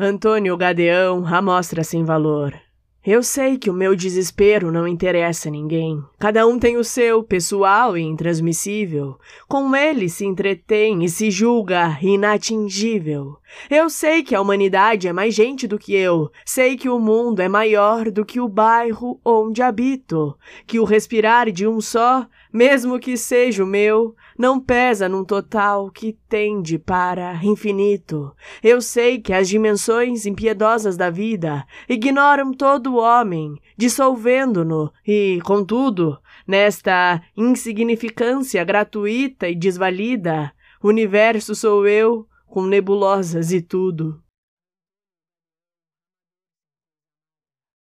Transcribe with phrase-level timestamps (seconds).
[0.00, 2.67] Antônio Gadeão, amostra sem valor.
[3.06, 6.02] Eu sei que o meu desespero não interessa a ninguém.
[6.18, 9.16] Cada um tem o seu, pessoal e intransmissível.
[9.48, 13.38] Com ele se entretém e se julga inatingível.
[13.70, 16.30] Eu sei que a humanidade é mais gente do que eu.
[16.44, 20.36] Sei que o mundo é maior do que o bairro onde habito.
[20.66, 25.90] Que o respirar de um só, mesmo que seja o meu, não pesa num total
[25.90, 28.32] que tende para infinito.
[28.62, 36.18] Eu sei que as dimensões impiedosas da vida ignoram todo o homem, dissolvendo-no, e, contudo,
[36.46, 40.52] nesta insignificância gratuita e desvalida,
[40.82, 44.20] universo sou eu, com nebulosas e tudo.